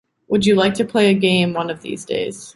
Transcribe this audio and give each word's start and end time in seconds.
Would 0.29 0.47
you 0.47 0.55
like 0.55 0.73
to 0.75 0.83
play 0.83 1.11
a 1.11 1.13
game 1.13 1.53
one 1.53 1.69
of 1.69 1.83
these 1.83 2.05
days? 2.05 2.49